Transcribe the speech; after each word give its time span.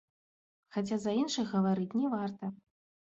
Хаця 0.77 0.97
за 1.03 1.13
іншых 1.21 1.53
гаварыць 1.53 1.97
не 2.05 2.11
варта. 2.17 2.53